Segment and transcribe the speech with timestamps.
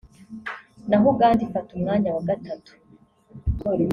[0.89, 2.71] naho Uganda ifata umwanya wa gatatu